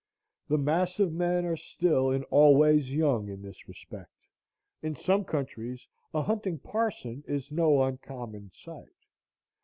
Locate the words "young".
2.91-3.29